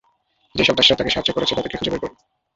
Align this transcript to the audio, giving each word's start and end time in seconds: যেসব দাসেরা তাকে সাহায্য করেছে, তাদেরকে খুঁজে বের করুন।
যেসব 0.55 0.75
দাসেরা 0.75 0.99
তাকে 0.99 1.11
সাহায্য 1.11 1.31
করেছে, 1.33 1.53
তাদেরকে 1.55 1.77
খুঁজে 1.77 1.91
বের 1.91 2.01
করুন। 2.01 2.15